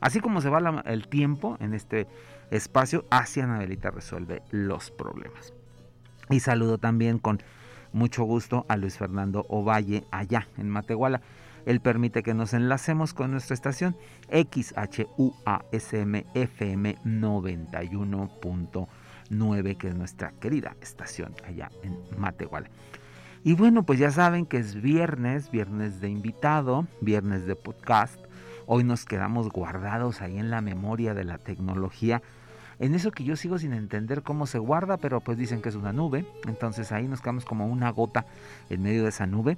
[0.00, 2.08] Así como se va el tiempo en este
[2.50, 5.52] espacio, así Anabelita resuelve los problemas.
[6.28, 7.40] Y saludo también con
[7.92, 11.22] mucho gusto a Luis Fernando Ovalle allá en Matehuala.
[11.66, 13.96] Él permite que nos enlacemos con nuestra estación
[14.30, 22.68] XHUASM FM 91.9, que es nuestra querida estación allá en Matehuala.
[23.44, 28.18] Y bueno, pues ya saben que es viernes, viernes de invitado, viernes de podcast.
[28.66, 32.22] Hoy nos quedamos guardados ahí en la memoria de la tecnología.
[32.82, 35.76] En eso que yo sigo sin entender cómo se guarda, pero pues dicen que es
[35.76, 36.26] una nube.
[36.48, 38.26] Entonces ahí nos quedamos como una gota
[38.70, 39.56] en medio de esa nube.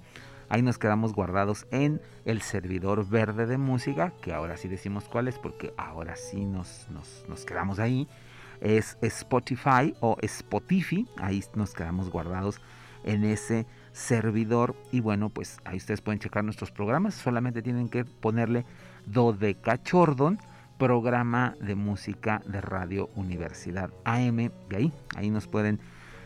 [0.51, 5.27] Ahí nos quedamos guardados en el servidor verde de música, que ahora sí decimos cuál
[5.29, 6.87] es, porque ahora sí nos,
[7.27, 8.07] nos, quedamos ahí.
[8.61, 11.09] Es Spotify o Spotify.
[11.17, 12.61] Ahí nos quedamos guardados
[13.05, 14.77] en ese servidor.
[14.93, 17.15] Y bueno, pues ahí ustedes pueden checar nuestros programas.
[17.15, 18.67] Solamente tienen que ponerle
[19.07, 20.39] Dodecachordon,
[20.79, 24.41] programa de música de Radio Universidad AM.
[24.41, 25.81] Y ahí, ahí nos pueden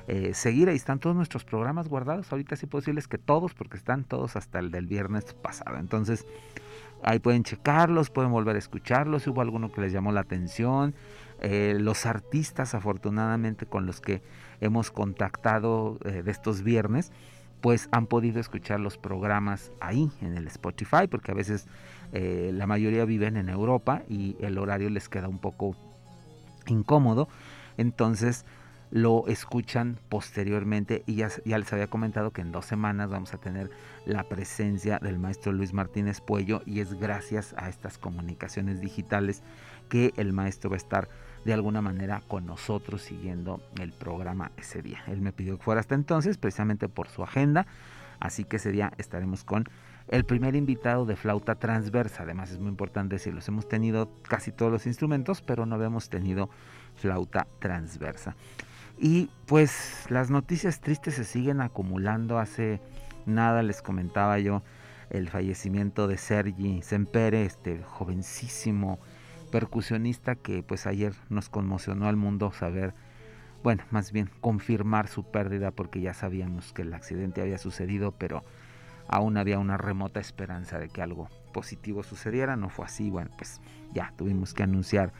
[0.06, 0.69] eh, seguir.
[0.69, 2.31] Ahí están todos nuestros programas guardados.
[2.33, 5.77] Ahorita sí puedo decirles que todos, porque están todos hasta el del viernes pasado.
[5.79, 6.27] Entonces,
[7.03, 9.25] ahí pueden checarlos, pueden volver a escucharlos.
[9.25, 10.95] Si hubo alguno que les llamó la atención.
[11.41, 14.23] Eh, los artistas, afortunadamente, con los que
[14.61, 17.12] hemos contactado eh, de estos viernes,
[17.61, 21.67] pues han podido escuchar los programas ahí en el Spotify, porque a veces
[22.13, 25.77] la mayoría viven en Europa y el horario les queda un poco
[26.67, 27.29] incómodo.
[27.77, 28.45] Entonces,
[28.91, 33.39] lo escuchan posteriormente y ya, ya, les había comentado que en dos semanas vamos a
[33.39, 33.71] tener
[34.07, 39.43] la presencia del maestro Luis Martínez Puello y es gracias a estas comunicaciones digitales
[39.89, 41.09] que el maestro va a estar
[41.45, 45.03] de alguna manera con nosotros siguiendo el programa ese día.
[45.07, 47.67] Él me pidió que fuera hasta entonces precisamente por su agenda,
[48.21, 49.65] así que ese día estaremos con
[50.09, 52.23] el primer invitado de flauta transversa.
[52.23, 56.49] Además es muy importante decirlo, hemos tenido casi todos los instrumentos, pero no habíamos tenido
[56.97, 58.35] flauta transversa.
[58.99, 62.39] Y pues las noticias tristes se siguen acumulando.
[62.39, 62.81] Hace
[63.27, 64.63] nada les comentaba yo
[65.11, 68.99] el fallecimiento de Sergi Sempere, este jovencísimo
[69.51, 72.93] percusionista que pues ayer nos conmocionó al mundo saber,
[73.63, 78.45] bueno, más bien confirmar su pérdida porque ya sabíamos que el accidente había sucedido, pero
[79.09, 83.61] aún había una remota esperanza de que algo positivo sucediera, no fue así, bueno, pues
[83.93, 85.13] ya tuvimos que anunciar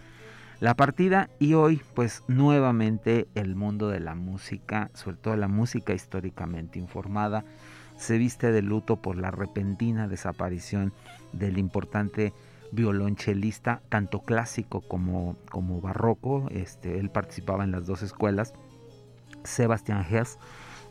[0.61, 5.94] la partida y hoy pues nuevamente el mundo de la música, sobre todo la música
[5.94, 7.44] históricamente informada,
[7.96, 10.93] se viste de luto por la repentina desaparición
[11.32, 12.32] del importante
[12.73, 18.52] violonchelista, tanto clásico como, como barroco, este, él participaba en las dos escuelas,
[19.44, 20.38] Sebastián Hess.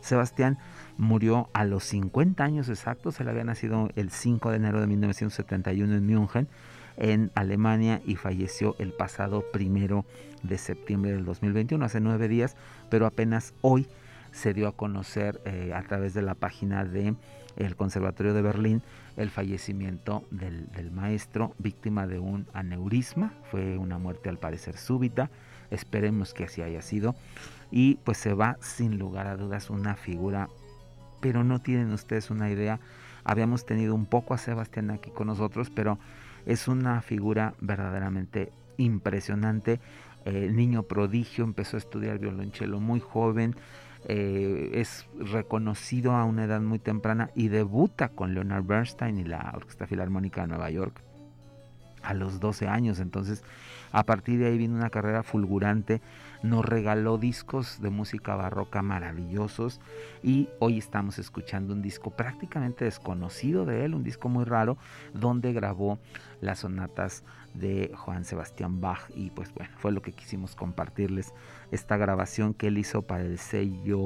[0.08, 0.58] Sebastián
[0.96, 5.94] murió a los 50 años exactos, él había nacido el 5 de enero de 1971
[5.94, 6.48] en München,
[6.96, 10.04] en Alemania y falleció el pasado primero
[10.42, 12.56] de septiembre del 2021, hace nueve días,
[12.90, 13.86] pero apenas hoy
[14.32, 17.14] se dio a conocer eh, a través de la página de
[17.56, 18.82] el Conservatorio de Berlín
[19.16, 25.28] el fallecimiento del, del, maestro víctima de un aneurisma, fue una muerte al parecer súbita,
[25.70, 27.16] esperemos que así haya sido,
[27.70, 30.48] y pues se va sin lugar a dudas una figura,
[31.20, 32.80] pero no tienen ustedes una idea,
[33.24, 35.98] habíamos tenido un poco a Sebastián aquí con nosotros, pero
[36.46, 39.80] es una figura verdaderamente impresionante.
[40.24, 43.54] el niño prodigio empezó a estudiar violonchelo muy joven.
[44.06, 49.52] Eh, es reconocido a una edad muy temprana y debuta con Leonard Bernstein y la
[49.54, 51.02] Orquesta Filarmónica de Nueva York
[52.02, 53.00] a los 12 años.
[53.00, 53.42] Entonces,
[53.92, 56.00] a partir de ahí viene una carrera fulgurante.
[56.42, 59.80] Nos regaló discos de música barroca maravillosos.
[60.22, 64.76] Y hoy estamos escuchando un disco prácticamente desconocido de él, un disco muy raro,
[65.14, 65.98] donde grabó
[66.40, 69.10] las sonatas de Juan Sebastián Bach.
[69.14, 71.32] Y pues bueno, fue lo que quisimos compartirles.
[71.72, 73.98] Esta grabación que él hizo para el sello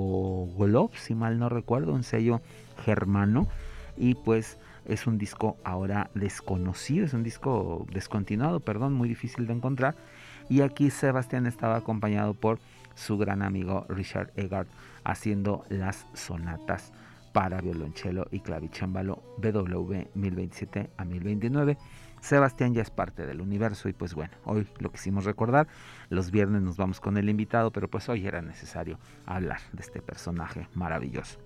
[0.57, 2.41] Glob, si mal no recuerdo, un sello
[2.85, 3.49] germano.
[3.97, 9.53] Y pues es un disco ahora desconocido, es un disco descontinuado, perdón, muy difícil de
[9.53, 9.95] encontrar
[10.49, 12.59] y aquí Sebastián estaba acompañado por
[12.95, 14.67] su gran amigo Richard Egard
[15.05, 16.93] haciendo las sonatas
[17.33, 21.79] para violonchelo y clavicémbalo BW 1027 a 1029.
[22.21, 25.67] Sebastián ya es parte del universo y pues bueno, hoy lo quisimos recordar.
[26.09, 30.01] Los viernes nos vamos con el invitado, pero pues hoy era necesario hablar de este
[30.01, 31.39] personaje maravilloso.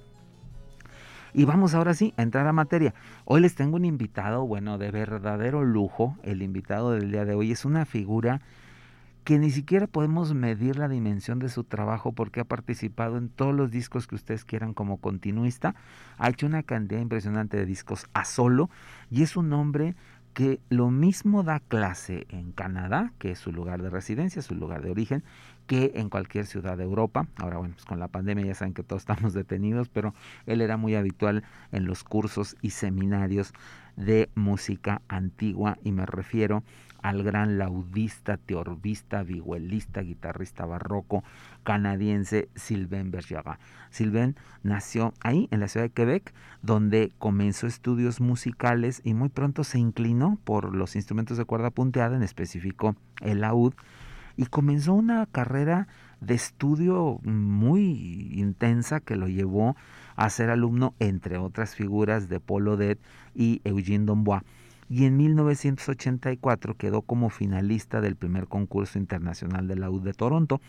[1.37, 2.95] Y vamos ahora sí a entrar a materia.
[3.26, 6.16] Hoy les tengo un invitado, bueno, de verdadero lujo.
[6.23, 8.40] El invitado del día de hoy es una figura
[9.23, 13.55] que ni siquiera podemos medir la dimensión de su trabajo porque ha participado en todos
[13.55, 15.75] los discos que ustedes quieran como continuista,
[16.16, 18.71] ha hecho una cantidad impresionante de discos a solo
[19.11, 19.95] y es un hombre
[20.33, 24.83] que lo mismo da clase en Canadá, que es su lugar de residencia, su lugar
[24.83, 25.25] de origen,
[25.66, 27.26] que en cualquier ciudad de Europa.
[27.37, 30.14] Ahora, bueno, pues con la pandemia ya saben que todos estamos detenidos, pero
[30.46, 33.52] él era muy habitual en los cursos y seminarios
[33.96, 36.62] de música antigua y me refiero
[37.02, 41.23] al gran laudista, teorbista, vihuelista, guitarrista barroco
[41.62, 43.61] canadiense Sylvain Bergerac.
[43.90, 49.62] Sylvain nació ahí en la ciudad de Quebec, donde comenzó estudios musicales y muy pronto
[49.62, 53.75] se inclinó por los instrumentos de cuerda punteada, en específico el laúd,
[54.37, 55.88] y comenzó una carrera
[56.21, 59.76] de estudio muy intensa que lo llevó
[60.16, 62.99] a ser alumno, entre otras figuras, de Paul Odet
[63.35, 64.43] y Eugene Dombois
[64.88, 70.61] y en 1984 quedó como finalista del primer concurso internacional de la U de Toronto.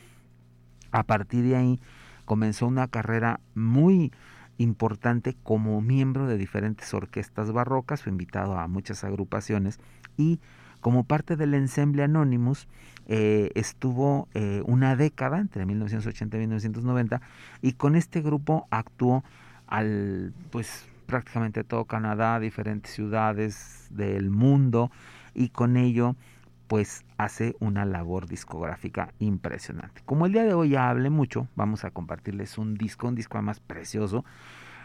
[0.92, 1.80] A partir de ahí
[2.26, 4.12] comenzó una carrera muy
[4.58, 9.80] importante como miembro de diferentes orquestas barrocas, fue invitado a muchas agrupaciones
[10.18, 10.40] y
[10.88, 12.66] como parte del ensemble Anonymous
[13.08, 17.22] eh, estuvo eh, una década entre 1980 y 1990
[17.62, 19.26] y con este grupo actuó
[19.68, 24.90] al pues prácticamente todo Canadá, diferentes ciudades del mundo
[25.34, 26.16] y con ello
[26.68, 30.02] pues hace una labor discográfica impresionante.
[30.06, 33.42] Como el día de hoy ya hablé mucho, vamos a compartirles un disco, un disco
[33.42, 34.24] más precioso.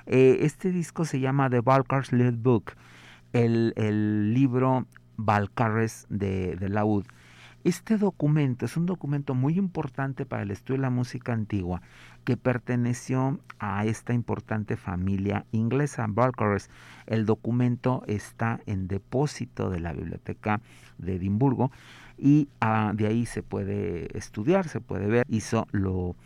[0.07, 2.73] Eh, este disco se llama The Balcar's Lead Book,
[3.33, 7.05] el, el libro Balcarres de, de Laud.
[7.65, 11.81] Este documento es un documento muy importante para el estudio de la música antigua
[12.25, 16.71] que perteneció a esta importante familia inglesa, Balcarres.
[17.07, 20.61] El documento está en depósito de la Biblioteca
[20.99, 21.71] de Edimburgo
[22.19, 25.25] y ah, de ahí se puede estudiar, se puede ver.
[25.29, 26.17] Hizo lo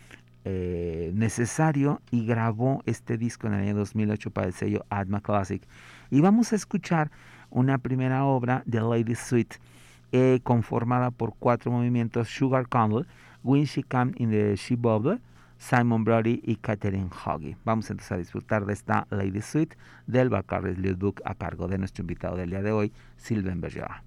[0.43, 5.61] eh, necesario y grabó este disco en el año 2008 para el sello Adma Classic.
[6.09, 7.11] Y vamos a escuchar
[7.49, 9.57] una primera obra de Lady Suite
[10.11, 13.05] eh, conformada por cuatro movimientos Sugar Candle,
[13.43, 15.19] When She Came in the She Bubble,
[15.57, 17.55] Simon Brody y Catherine Hoggy.
[17.65, 22.03] Vamos entonces a disfrutar de esta Lady Suite del Bacarres Book a cargo de nuestro
[22.03, 24.06] invitado del día de hoy, Sylvain Bergeron.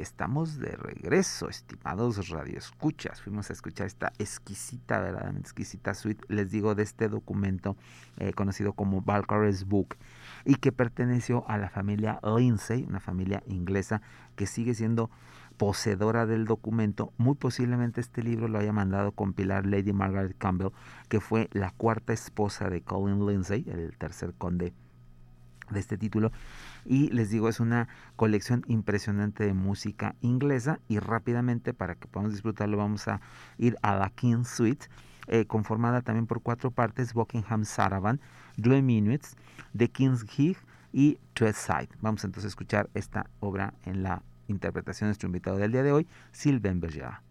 [0.00, 3.20] Estamos de regreso, estimados radioescuchas.
[3.20, 7.76] Fuimos a escuchar esta exquisita, verdaderamente exquisita suite, les digo, de este documento
[8.16, 9.96] eh, conocido como Valkyrie's Book
[10.46, 14.00] y que perteneció a la familia Lindsay, una familia inglesa
[14.36, 15.10] que sigue siendo
[15.58, 17.12] poseedora del documento.
[17.18, 20.72] Muy posiblemente este libro lo haya mandado compilar Lady Margaret Campbell,
[21.10, 24.72] que fue la cuarta esposa de Colin Lindsay, el tercer conde
[25.70, 26.32] de este título
[26.90, 32.32] y les digo es una colección impresionante de música inglesa y rápidamente para que podamos
[32.32, 33.20] disfrutarlo vamos a
[33.58, 34.88] ir a la King Suite
[35.28, 38.20] eh, conformada también por cuatro partes Buckingham Saravan,
[38.56, 39.36] Deux Minutes,
[39.76, 40.56] The King's Gig
[40.92, 41.88] y Twelfth Side.
[42.00, 45.92] Vamos entonces a escuchar esta obra en la interpretación de nuestro invitado del día de
[45.92, 47.29] hoy, Sylvain Berger.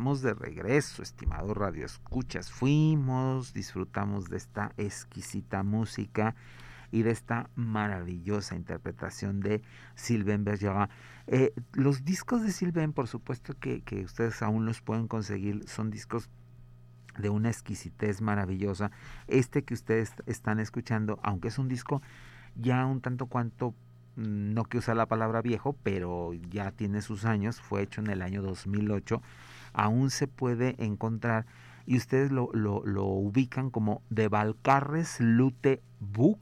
[0.00, 2.50] Estamos de regreso, estimado Radio Escuchas.
[2.50, 6.34] Fuimos, disfrutamos de esta exquisita música
[6.90, 9.60] y de esta maravillosa interpretación de
[9.96, 10.88] Sylvain Bergeron.
[11.26, 15.90] Eh, los discos de Sylvain, por supuesto que, que ustedes aún los pueden conseguir, son
[15.90, 16.30] discos
[17.18, 18.90] de una exquisitez maravillosa.
[19.26, 22.00] Este que ustedes están escuchando, aunque es un disco
[22.56, 23.74] ya un tanto cuanto
[24.16, 28.08] Mm, no que usar la palabra viejo, pero ya tiene sus años, fue hecho en
[28.08, 29.22] el año 2008,
[29.72, 31.46] aún se puede encontrar.
[31.86, 36.40] Y ustedes lo, lo, ubican como de Valcarres Lute Book,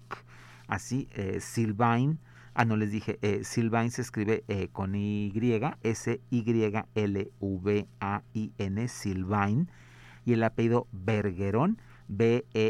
[0.66, 2.18] así, eh, Sylvain,
[2.54, 5.32] ah, no les dije, eh, Sylvain se escribe eh, con Y,
[5.82, 6.18] S-Y-L-V-A-I-N,
[8.88, 9.70] Sylvain,
[10.24, 12.68] y el apellido Bergerón, B-E-R-G-E-R-O,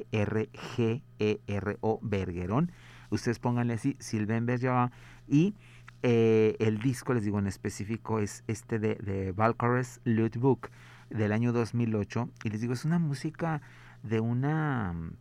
[2.03, 2.73] Bergerón,
[3.11, 4.91] Ustedes pónganle así, Sylvain Bergeron.
[5.27, 5.55] Y
[6.03, 10.01] eh, el disco, les digo en específico, es este de, de Valkyries
[10.39, 10.71] Book
[11.11, 12.29] del año 2008.
[12.45, 13.63] Y les digo, es una música
[14.03, 15.13] de una mm,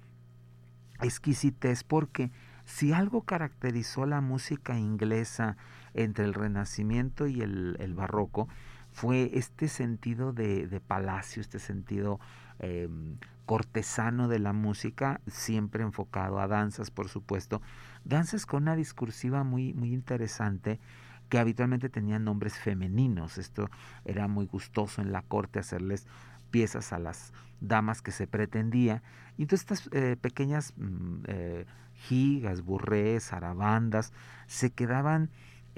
[1.01, 2.31] exquisitez porque
[2.65, 5.57] si algo caracterizó la música inglesa
[5.93, 8.47] entre el Renacimiento y el, Barroco,
[8.91, 12.19] fue este sentido de, de palacio, este sentido
[12.59, 17.61] Em, cortesano de la música, siempre enfocado a danzas, por supuesto.
[18.03, 20.81] Danzas con una discursiva muy, muy interesante
[21.29, 23.37] que habitualmente tenían nombres femeninos.
[23.37, 23.69] Esto
[24.03, 26.07] era muy gustoso en la corte hacerles
[26.51, 29.01] piezas a las damas que se pretendía.
[29.37, 34.11] Y entonces estas eh, pequeñas mm, eh, gigas, burrés, arabandas,
[34.47, 35.29] se quedaban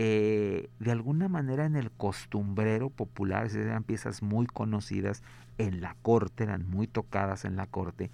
[0.02, 5.22] eh, de alguna manera en el costumbrero popular, eran piezas muy conocidas
[5.60, 8.10] en la corte, eran muy tocadas en la corte,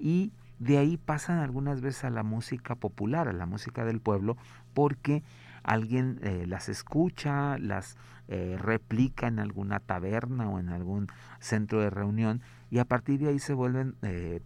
[0.00, 4.36] y de ahí pasan algunas veces a la música popular, a la música del pueblo,
[4.74, 5.22] porque
[5.62, 11.06] alguien eh, las escucha, las eh, replica en alguna taberna o en algún
[11.38, 13.94] centro de reunión, y a partir de ahí se vuelven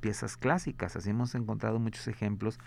[0.01, 0.95] piezas clásicas.
[0.95, 2.59] Así hemos encontrado muchos ejemplos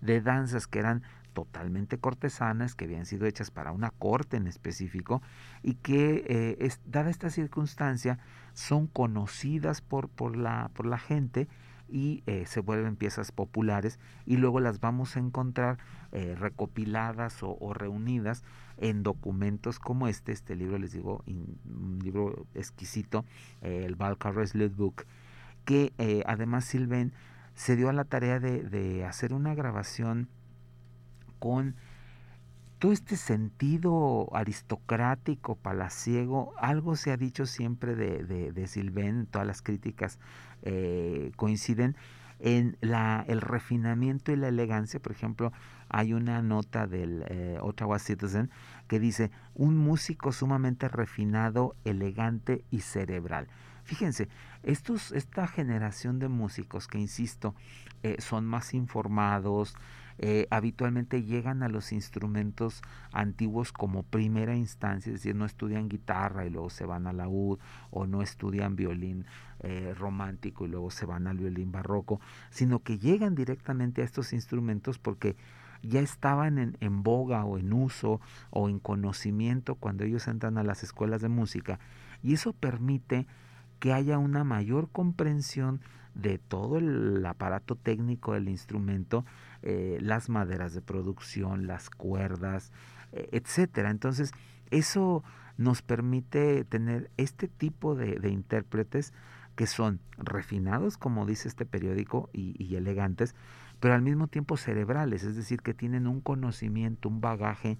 [0.00, 5.22] de danzas que eran totalmente cortesanas que habían sido hechas para una corte en específico
[5.62, 8.18] y que, eh, dada esta circunstancia,
[8.52, 11.48] son conocidas por, por, la, por la gente
[11.88, 15.78] y eh, se vuelven piezas populares y luego las vamos a encontrar
[16.12, 18.44] eh, recopiladas o, reunidas
[18.76, 23.24] en documentos como este, este libro les digo, un libro exquisito,
[23.60, 25.04] el Valkyries Book,
[25.64, 25.92] que
[26.26, 27.12] además Silven
[27.54, 30.28] se dio a la tarea de hacer una grabación
[31.40, 31.74] con
[32.78, 39.46] todo este sentido aristocrático, palaciego, algo se ha dicho siempre de, de, de Silven, todas
[39.46, 40.18] las críticas
[40.62, 41.96] eh, coinciden
[42.38, 44.98] en la, el refinamiento y la elegancia.
[44.98, 45.52] Por ejemplo,
[45.90, 48.50] hay una nota del eh, Ottawa Citizen
[48.88, 53.48] que dice, un músico sumamente refinado, elegante y cerebral.
[53.84, 54.28] Fíjense,
[54.62, 57.54] esta generación de músicos que, insisto,
[58.02, 59.74] eh, son más informados,
[60.22, 66.44] eh, habitualmente llegan a los instrumentos antiguos como primera instancia, es decir, no estudian guitarra
[66.44, 67.58] y luego se van a la laúd
[67.90, 69.24] o no estudian violín
[69.60, 74.34] eh, romántico y luego se van al violín barroco, sino que llegan directamente a estos
[74.34, 75.36] instrumentos porque
[75.82, 80.64] ya estaban en, en, boga o en uso o en conocimiento cuando ellos entran a
[80.64, 81.80] las escuelas de música
[82.22, 83.26] y eso permite
[83.78, 85.80] que haya una mayor comprensión
[86.14, 89.24] de todo el aparato técnico del instrumento
[89.62, 92.72] eh, las maderas de producción, las cuerdas,
[93.12, 93.90] eh, etcétera.
[93.90, 94.32] Entonces,
[94.70, 95.22] eso
[95.58, 99.12] nos permite tener este tipo de, intérpretes
[99.56, 103.34] que son refinados, como dice este periódico, y, elegantes,
[103.80, 107.76] pero al mismo tiempo cerebrales, es decir, que tienen un conocimiento, un bagaje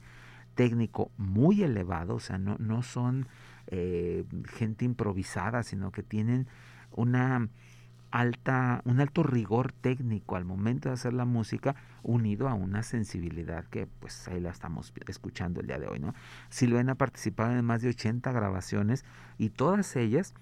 [0.55, 3.27] técnico muy elevado, o sea, no, no son
[3.69, 6.47] eh, gente improvisada, sino que tienen
[6.91, 7.49] una
[8.11, 13.65] alta, un alto rigor técnico al momento de hacer la música, unido a una sensibilidad
[13.65, 16.15] que pues ahí la estamos escuchando el día de hoy, ¿no?
[16.49, 19.05] Silvena ha participado en más de 80 grabaciones
[19.39, 20.35] y todas ellas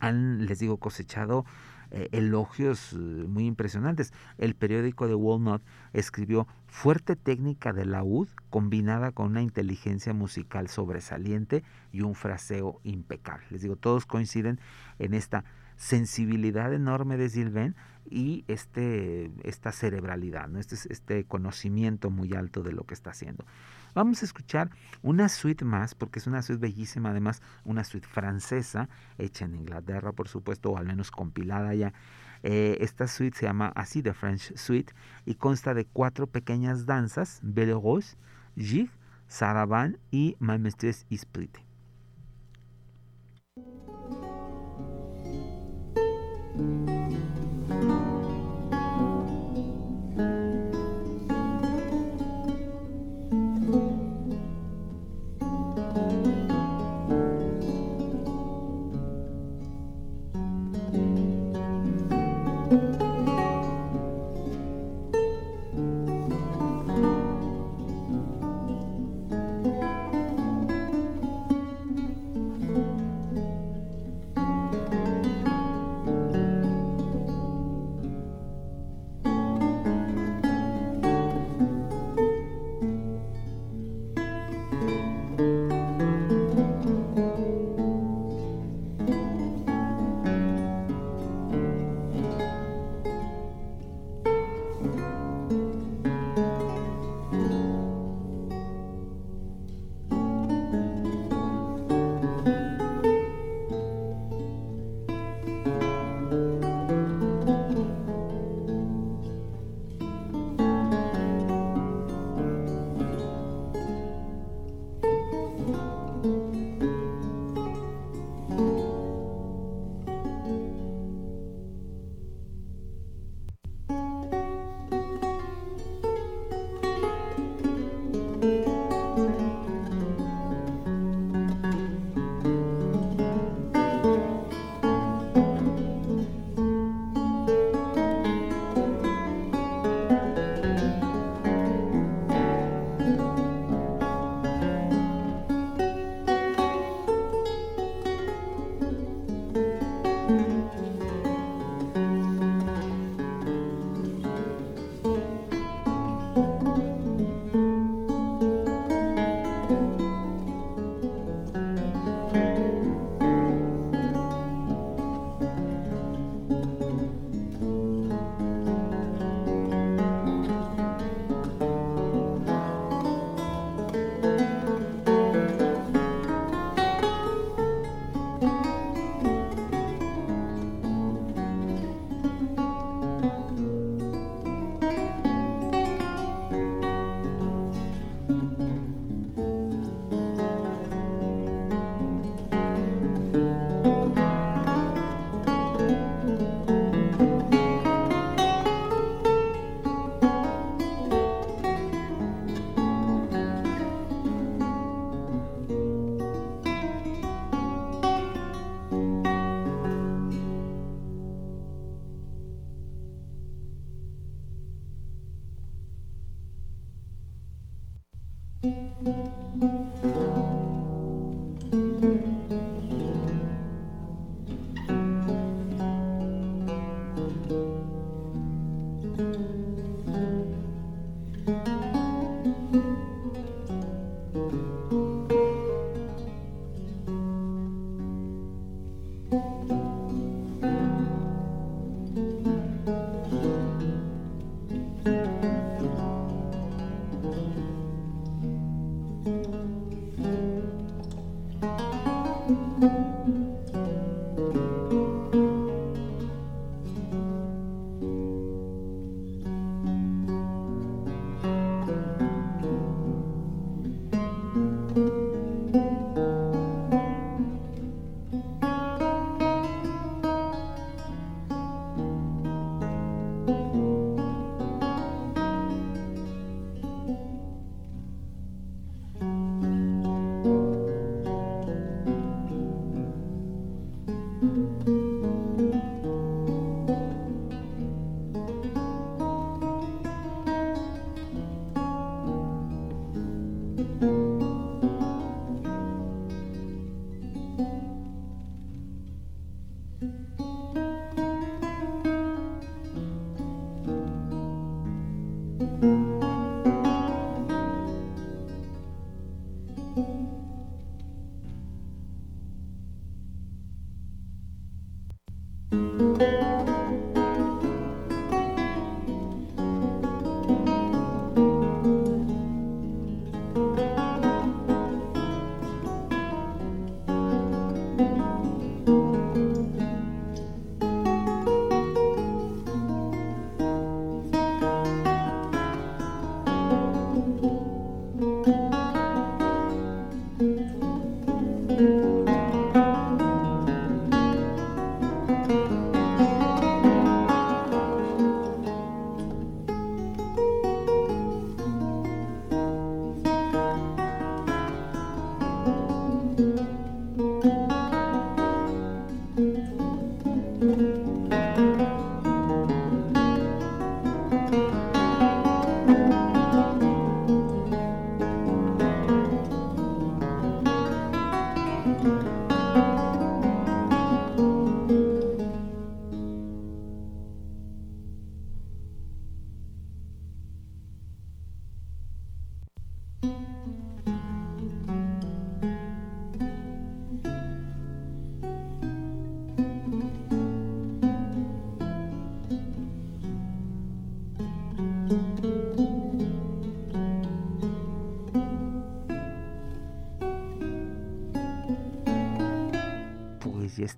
[0.00, 1.44] han, les digo, cosechado
[1.90, 4.12] eh, elogios eh, muy impresionantes.
[4.38, 5.62] El periódico de Walnut
[5.92, 11.62] escribió fuerte técnica de laúd combinada con una inteligencia musical sobresaliente
[11.92, 13.46] y un fraseo impecable.
[13.50, 14.58] Les digo, todos coinciden
[14.98, 15.44] en esta
[15.84, 17.76] sensibilidad enorme de Sylvain
[18.08, 20.58] y este, esta cerebralidad, ¿no?
[20.58, 23.44] este, este conocimiento muy alto de lo que está haciendo.
[23.94, 24.70] Vamos a escuchar
[25.02, 30.12] una suite más, porque es una suite bellísima, además una suite francesa, hecha en Inglaterra,
[30.12, 31.92] por supuesto, o al menos compilada ya.
[32.42, 34.94] Eh, esta suite se llama así, The French Suite,
[35.26, 38.16] y consta de cuatro pequeñas danzas, Belle Rose,
[38.56, 38.90] Gig,
[39.28, 41.58] Saravan y Ma Mistress Esprit.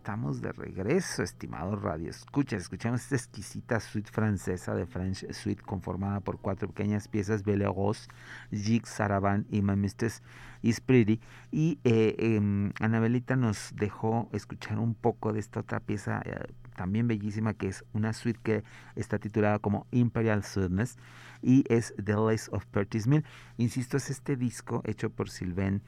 [0.07, 2.11] Estamos de regreso, estimados radio.
[2.11, 7.65] Escucha, escuchamos esta exquisita suite francesa de French Suite conformada por cuatro pequeñas piezas, Belle
[7.65, 8.07] Rose,
[8.53, 10.23] Jig, Saravan y My Mistress
[10.63, 11.19] is Pretty.
[11.51, 17.09] Y eh, em, Anabelita nos dejó escuchar un poco de esta otra pieza eh, también
[17.09, 18.63] bellísima que es una suite que
[18.95, 20.99] está titulada como Imperial Sweetness
[21.43, 23.25] y es The Lace of Curtis Mill.
[23.57, 25.83] Insisto, es este disco hecho por Sylvain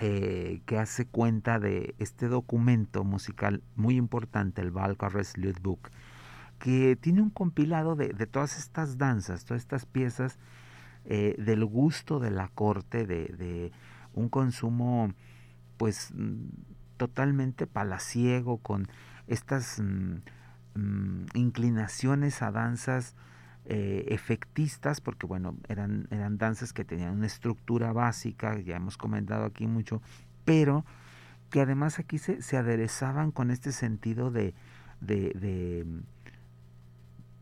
[0.00, 5.90] eh, que hace cuenta de este documento musical muy importante, el Valkyries Book,
[6.58, 10.38] que tiene un compilado de, todas estas danzas, todas estas piezas
[11.04, 13.72] eh, del gusto de la corte, de,
[14.14, 15.12] un consumo
[15.76, 16.46] pues mm,
[16.96, 18.88] totalmente palaciego, con
[19.26, 20.20] estas mm,
[20.74, 23.14] mm, inclinaciones a danzas
[23.64, 29.44] eh, efectistas, porque bueno, eran, eran danzas que tenían una estructura básica, ya hemos comentado
[29.44, 30.02] aquí mucho,
[30.44, 30.84] pero
[31.48, 34.54] que además aquí se, se aderezaban con este sentido de,
[35.00, 35.86] de,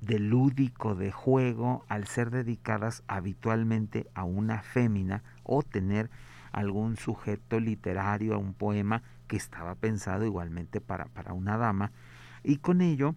[0.02, 6.10] de, lúdico, de juego, al ser dedicadas habitualmente a una fémina o tener
[6.52, 11.92] algún sujeto literario, a un poema que estaba pensado igualmente para, para una dama,
[12.42, 13.14] y con ello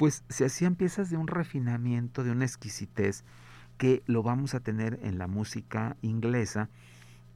[0.00, 3.22] pues se hacían piezas de un refinamiento, de una exquisitez
[3.76, 6.70] que lo vamos a tener en la música inglesa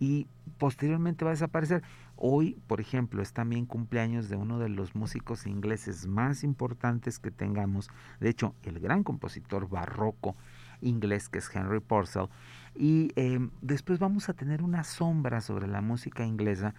[0.01, 1.83] y posteriormente va a desaparecer.
[2.17, 7.31] Hoy, por ejemplo, es también cumpleaños de uno de los músicos ingleses más importantes que
[7.31, 10.35] tengamos, de hecho, el gran compositor barroco
[10.81, 12.31] inglés que es Henry Purcell,
[12.75, 16.75] y em, después vamos a tener una sombra sobre la música inglesa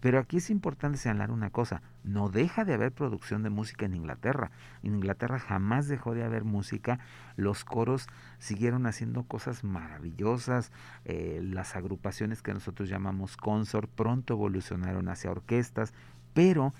[0.00, 3.94] Pero aquí es importante señalar una cosa, no deja de haber producción de música en
[3.94, 4.50] Inglaterra.
[4.82, 7.00] En Inglaterra jamás dejó de haber música,
[7.36, 8.06] los coros
[8.38, 10.70] siguieron haciendo cosas maravillosas,
[11.04, 15.92] eh, las agrupaciones que nosotros llamamos consort pronto evolucionaron hacia orquestas,
[16.32, 16.72] pero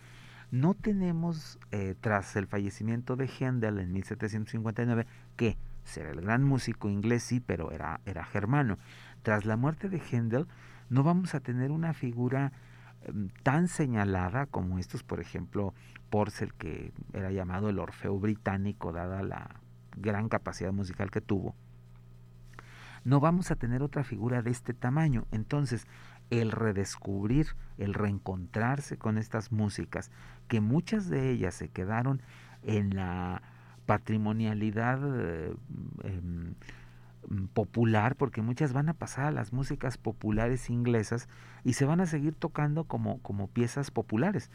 [0.51, 5.07] no tenemos, eh, tras el fallecimiento de Händel en 1759,
[5.37, 8.79] que será el gran músico inglés, sí, pero era, era germano.
[9.23, 10.47] Tras la muerte de Händel,
[10.89, 12.53] no vamos a tener una figura
[13.43, 15.75] tan señalada como estos, por ejemplo,
[16.11, 19.61] Porcel, que era llamado el Orfeo británico, dada la
[19.97, 21.55] gran capacidad musical que tuvo.
[23.05, 25.27] No vamos a tener otra figura de este tamaño.
[25.31, 25.87] Entonces,
[26.31, 27.49] el redescubrir,
[27.79, 30.11] el reencontrarse con estas músicas,
[30.47, 32.21] que muchas de ellas se quedaron
[32.63, 33.43] en la
[33.87, 35.55] patrimonialidad eh,
[36.05, 36.55] em,
[37.53, 41.29] popular, porque muchas van a pasar a las músicas populares inglesas
[41.65, 44.51] y se van a seguir tocando como, como piezas populares.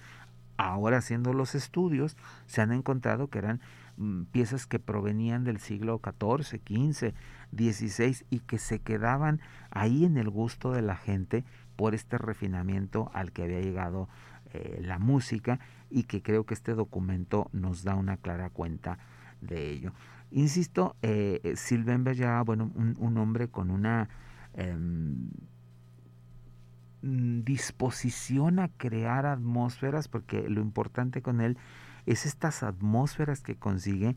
[0.57, 2.15] Ahora haciendo los estudios
[2.45, 3.61] se han encontrado que eran
[3.97, 7.13] mm, piezas que provenían del siglo XIV, XV,
[7.55, 9.39] XVI y que se quedaban
[9.71, 11.43] ahí en el gusto de la gente
[11.75, 14.09] por este refinamiento al que había llegado
[14.53, 15.59] eh, la música
[15.89, 18.99] y que creo que este documento nos da una clara cuenta
[19.41, 19.93] de ello.
[20.33, 22.03] Insisto, eh, eh Sylvain
[22.43, 24.09] bueno, un, hombre con una
[24.55, 25.29] em,
[27.03, 31.57] disposición a crear atmósferas, porque lo importante con él
[32.07, 34.15] es estas atmósferas que consigue.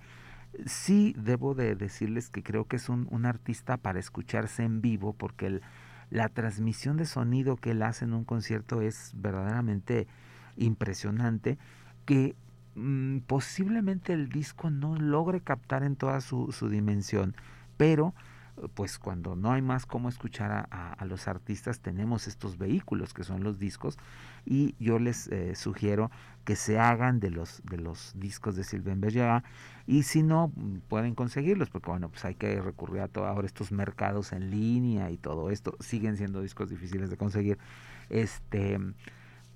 [0.65, 5.61] Sí, debo de decirles que creo que es un, artista para escucharse en vivo, porque
[6.09, 10.07] la transmisión de sonido que él hace en un concierto es verdaderamente
[10.57, 11.59] impresionante
[12.07, 12.37] que
[12.77, 17.35] mm, posiblemente el disco no logre captar en toda su, su dimensión,
[17.77, 18.15] pero
[18.75, 23.45] pues cuando no hay más cómo escuchar a, los artistas, tenemos estos vehículos que son
[23.45, 23.99] los discos
[24.45, 26.11] y yo les eh, sugiero
[26.45, 29.43] que se hagan de los, de los discos de Sylvain Berger
[29.87, 33.47] y si no, mm, pueden conseguirlos porque bueno, pues hay que recurrir a todo ahora
[33.47, 37.59] estos mercados en línea y todo esto, siguen siendo discos difíciles de conseguir,
[38.09, 38.79] este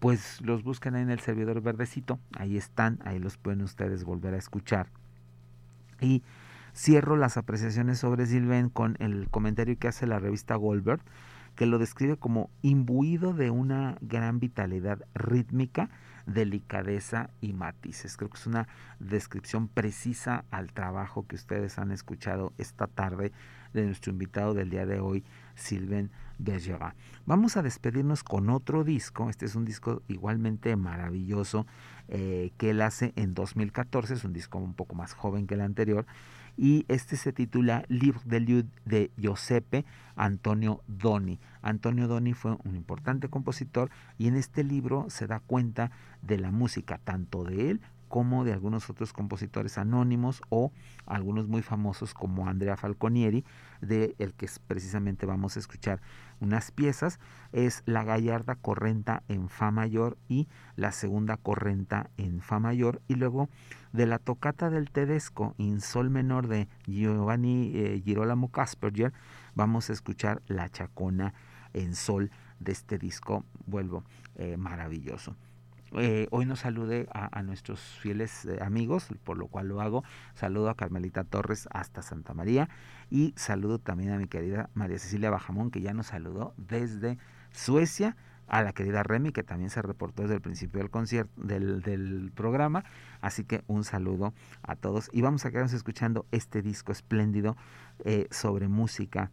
[0.01, 4.39] pues los buscan en el servidor verdecito, ahí están, ahí los pueden ustedes volver a
[4.39, 4.89] escuchar
[6.01, 6.23] y
[6.75, 11.03] Cierro las apreciaciones sobre Sylvain con el comentario que hace la revista Goldberg,
[11.57, 15.91] que lo describe como imbuido de una gran vitalidad rítmica,
[16.27, 18.17] delicadeza y matices.
[18.17, 18.69] Creo que es una
[19.01, 23.33] descripción precisa al trabajo que ustedes han escuchado esta tarde
[23.73, 25.25] de nuestro invitado del día de hoy,
[25.61, 26.97] Sylvain Bergerac.
[27.27, 29.31] Vamos a despedirnos con otro disco.
[29.31, 31.67] Este es un disco igualmente maravilloso
[32.09, 34.15] eh, que él hace en 2014.
[34.15, 36.07] Es un disco un poco más joven que el anterior
[36.57, 39.85] y este se titula Livre de Lieu de Giuseppe
[40.17, 41.39] Antonio Doni.
[41.63, 45.91] Antonio Doni fue un importante compositor y en este libro se da cuenta
[46.23, 47.81] de la música tanto de él
[48.11, 50.73] como de algunos otros compositores anónimos o
[51.07, 53.45] algunos muy famosos como Andrea Falconieri,
[53.81, 56.01] de el que precisamente vamos a escuchar
[56.41, 57.21] unas piezas,
[57.53, 63.15] es la Gallarda Correnta en Fa mayor y la segunda Correnta en Fa mayor, y
[63.15, 63.49] luego
[63.93, 69.13] de la tocata del Tedesco en Sol menor de Giovanni eh, Girolamo Casperger,
[69.55, 71.33] vamos a escuchar la Chacona
[71.75, 74.03] en Sol de este disco, vuelvo,
[74.35, 75.37] eh, maravilloso.
[75.93, 80.05] Eh, hoy nos salude a, nuestros fieles eh, amigos, por lo cual lo hago.
[80.35, 82.69] Saludo a Carmelita Torres hasta Santa María
[83.11, 87.19] y saludo también a mi querida María Cecilia Bajamón, que ya nos saludó desde
[87.51, 88.17] Suecia,
[88.51, 92.85] a la querida Remy, que también se reportó desde el principio del concierto, del, programa.
[93.21, 97.57] Así que un saludo a todos y vamos a quedarnos escuchando este disco espléndido
[98.05, 99.31] eh, sobre música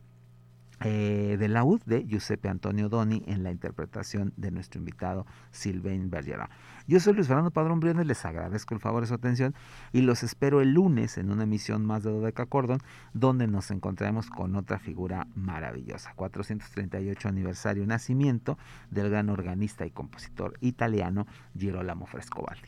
[0.81, 6.49] eh, de laúd de Giuseppe Antonio Doni en la interpretación de nuestro invitado Sylvain Bergera.
[6.87, 9.55] Yo soy Luis Fernando Padrón Briones, les agradezco el favor de su atención
[9.91, 12.79] y los espero el lunes en una emisión más de Dodeca Cordon,
[13.13, 16.13] donde nos encontraremos con otra figura maravillosa.
[16.15, 18.57] 438 aniversario nacimiento
[18.91, 22.67] del gran organista y compositor italiano Girolamo Frescobaldi.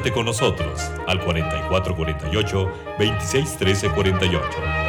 [0.00, 4.79] Comunícate con nosotros al 4448 261348